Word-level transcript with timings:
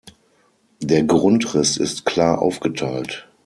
Der 0.81 1.03
Grundriss 1.03 1.77
ist 1.77 2.07
klar 2.07 2.41
aufgeteilt. 2.41 3.29